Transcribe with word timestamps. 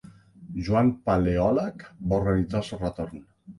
Joan 0.69 0.89
Paleòleg 1.09 1.87
va 2.01 2.19
organitzar 2.23 2.65
el 2.65 2.69
seu 2.73 2.83
retorn. 2.89 3.25